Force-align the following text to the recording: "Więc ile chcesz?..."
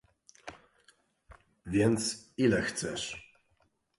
"Więc 1.65 2.31
ile 2.37 2.61
chcesz?..." 2.61 3.33